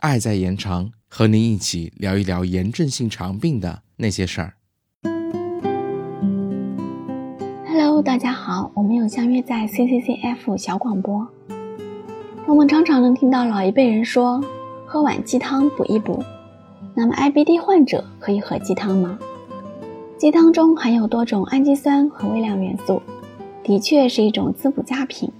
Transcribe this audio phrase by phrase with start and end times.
[0.00, 4.54] 爱在延长，和您一起聊一聊炎症性肠病的那些事儿。
[7.66, 11.26] Hello，大家好，我们又相约在 CCCF 小广播。
[12.46, 14.42] 我们常常能听到老一辈人说，
[14.86, 16.22] 喝碗鸡汤补一补。
[16.94, 19.18] 那么 IBD 患者可以喝鸡汤吗？
[20.18, 23.02] 鸡汤中含有多种氨基酸和微量元素，
[23.62, 25.30] 的确是一种滋补佳品。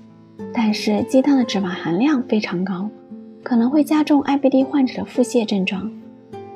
[0.52, 2.90] 但是鸡汤的脂肪含量非常高，
[3.46, 5.88] 可能会加重 IBD 患者的腹泻症状。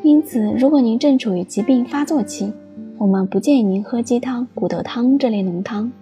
[0.03, 2.53] 因此，如果您正处于疾病发作期，
[2.99, 5.93] 我们不建议您喝鸡汤、骨头汤这类浓汤。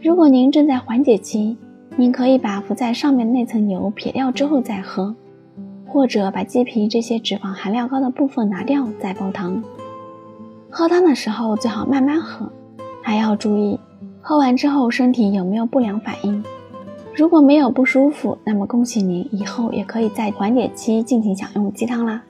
[0.00, 1.56] 如果您正在缓解期，
[1.96, 5.12] 您可以把浮在上面的那层油撇掉之后再喝，
[5.88, 9.60] 或者把鸡皮这些脂肪含量高的部分拿掉再煲汤。
[10.70, 12.48] 喝汤的时候最好慢慢喝，
[13.02, 13.80] 还要注意
[14.20, 16.44] 喝完之后身体有没有不良反应。
[17.16, 22.22] 如果没有不舒服，那么恭喜您，以后也可以在缓解期进行享用鸡汤啦。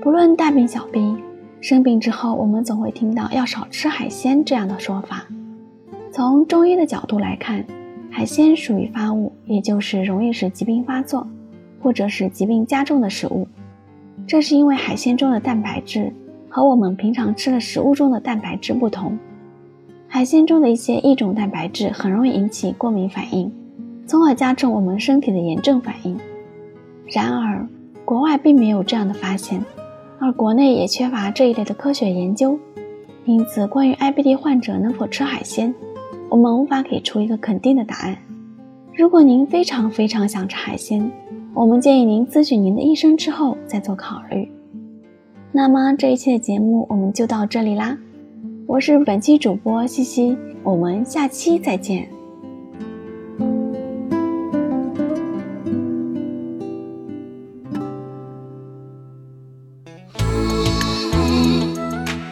[0.00, 1.20] 不论大病小病，
[1.60, 5.26] 生病之后我们总会听到要少吃海鲜这样的说法。
[6.12, 7.64] 从中医的角度来看，
[8.08, 11.26] 海鲜属于发物，也就是容易使疾病发作
[11.82, 13.48] 或者使疾病加重的食物。
[14.24, 16.12] 这是因为海鲜中的蛋白质。
[16.48, 19.18] 和我们平常吃的食物中的蛋白质不同，
[20.08, 23.52] 海鲜中的一些异种蛋白质很容易引起过敏反应，
[24.06, 26.18] 从而加重我们身体的炎症反应。
[27.08, 27.68] 然而，
[28.04, 29.62] 国外并没有这样的发现，
[30.18, 32.58] 而国内也缺乏这一类的科学研究，
[33.24, 35.74] 因此关于 IBD 患者能否吃海鲜，
[36.28, 38.16] 我们无法给出一个肯定的答案。
[38.94, 41.10] 如果您非常非常想吃海鲜，
[41.52, 44.50] 我们建议您咨询您的医生之后再做考虑。
[45.52, 47.98] 那么这一期的节目我们就到这里啦，
[48.66, 52.15] 我是本期主播西西，我们下期再见。